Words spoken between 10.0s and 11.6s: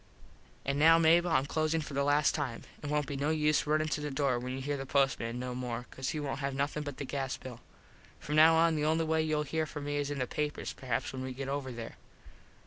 in the papers perhaps when we get